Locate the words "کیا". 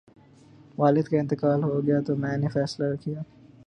3.03-3.21